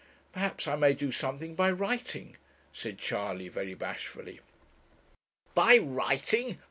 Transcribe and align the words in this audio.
'Perhaps 0.33 0.67
I 0.67 0.75
may 0.75 0.93
do 0.93 1.11
something 1.11 1.53
by 1.53 1.69
writing,' 1.69 2.35
said 2.73 2.97
Charley, 2.97 3.49
very 3.49 3.75
bashfully. 3.75 4.39
'By 5.53 5.77
writing! 5.77 6.57